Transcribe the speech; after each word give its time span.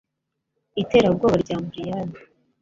Iterabwoba 0.81 1.35
rya 1.43 1.55
Umbrian 1.61 2.07